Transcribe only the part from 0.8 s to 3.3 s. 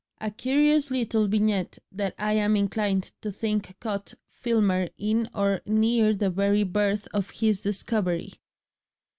little vignette that I am inclined